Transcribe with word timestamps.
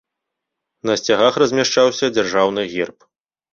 На 0.91 0.95
сцягах 1.01 1.37
размяшчаўся 1.45 2.05
дзяржаўны 2.17 2.67
герб. 2.75 3.09